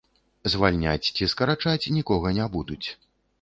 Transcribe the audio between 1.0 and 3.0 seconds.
ці скарачаць нікога не будуць.